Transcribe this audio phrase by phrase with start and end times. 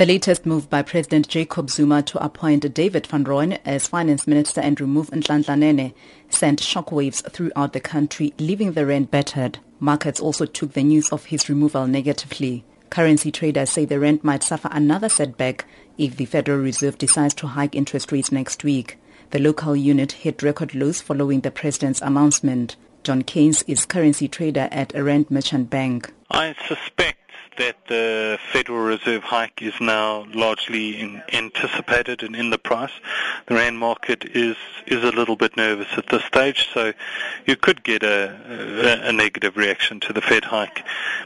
[0.00, 4.62] The latest move by President Jacob Zuma to appoint David van Rooyen as finance minister
[4.62, 5.92] and remove Nhlanhla
[6.30, 9.58] sent shockwaves throughout the country, leaving the rand battered.
[9.78, 12.64] Markets also took the news of his removal negatively.
[12.88, 15.66] Currency traders say the rand might suffer another setback
[15.98, 18.96] if the Federal Reserve decides to hike interest rates next week.
[19.32, 22.76] The local unit hit record lows following the president's announcement.
[23.02, 26.10] John Cairns is currency trader at a Rand Merchant Bank.
[26.30, 27.18] I suspect
[27.56, 32.92] that the Federal Reserve hike is now largely in, anticipated and in the price.
[33.46, 36.92] The rand market is is a little bit nervous at this stage, so
[37.46, 40.84] you could get a, a, a negative reaction to the Fed hike,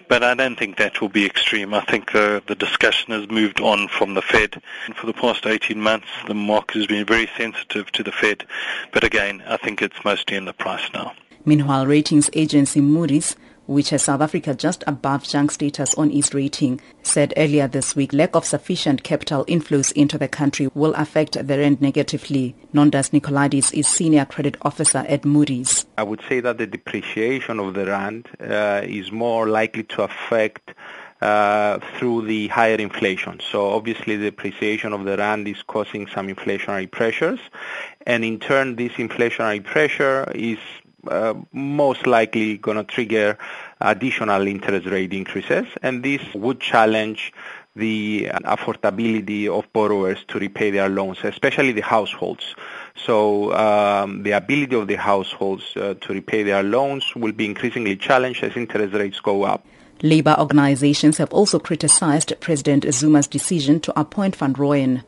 [0.09, 1.73] but I don't think that will be extreme.
[1.73, 4.61] I think uh, the discussion has moved on from the Fed.
[4.87, 8.45] And for the past 18 months, the market has been very sensitive to the Fed,
[8.93, 11.13] but again, I think it's mostly in the price now.
[11.45, 13.37] Meanwhile, ratings agency Moody's
[13.67, 18.13] which has South Africa just above junk status on its rating, said earlier this week
[18.13, 22.55] lack of sufficient capital inflows into the country will affect the rand negatively.
[22.73, 25.87] Nondas Nicolaides is senior credit officer at Moody's.
[25.97, 30.75] I would say that the depreciation of the rand uh, is more likely to affect
[31.21, 33.41] uh, through the higher inflation.
[33.51, 37.41] So obviously the depreciation of the rand is causing some inflationary pressures
[38.07, 40.59] and in turn this inflationary pressure is
[41.09, 43.39] uh, most likely going to trigger
[43.81, 47.33] additional interest rate increases, and this would challenge
[47.77, 52.55] the affordability of borrowers to repay their loans, especially the households.
[52.95, 57.97] So um, the ability of the households uh, to repay their loans will be increasingly
[57.97, 59.67] challenged as interest rates go up.
[60.03, 65.03] Labour organizations have also criticized President Zuma's decision to appoint Van Rooyen.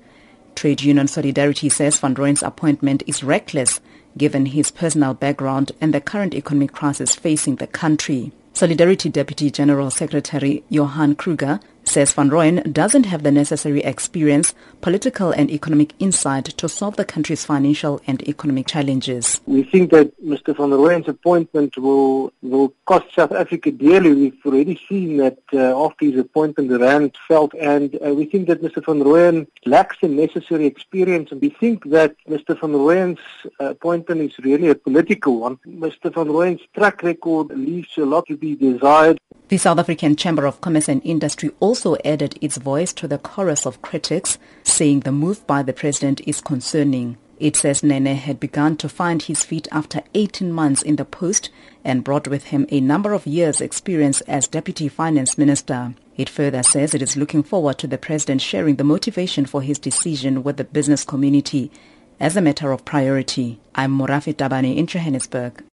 [0.54, 3.80] Trade Union Solidarity says Van Rooyen's appointment is reckless
[4.16, 8.32] given his personal background and the current economic crisis facing the country.
[8.52, 15.30] Solidarity Deputy General Secretary Johan Kruger says Van Rooyen doesn't have the necessary experience, political
[15.30, 19.40] and economic insight to solve the country's financial and economic challenges.
[19.46, 20.56] We think that Mr.
[20.56, 24.12] Van Rooyen's appointment will will cost South Africa dearly.
[24.12, 28.48] We've already seen that uh, after his appointment the rand fell and uh, we think
[28.48, 28.84] that Mr.
[28.84, 32.58] Van Rooyen lacks the necessary experience and we think that Mr.
[32.60, 33.20] Van Rooyen's
[33.60, 35.56] appointment is really a political one.
[35.66, 36.12] Mr.
[36.14, 39.18] Van Rooyen's track record leaves a lot to be desired.
[39.48, 43.64] The South African Chamber of Commerce and Industry also added its voice to the chorus
[43.64, 47.16] of critics, saying the move by the president is concerning.
[47.38, 51.50] It says Nene had begun to find his feet after 18 months in the post
[51.84, 55.94] and brought with him a number of years' experience as Deputy Finance Minister.
[56.16, 59.78] It further says it is looking forward to the president sharing the motivation for his
[59.78, 61.70] decision with the business community
[62.18, 63.60] as a matter of priority.
[63.76, 65.62] I'm Morafi Tabane in Johannesburg.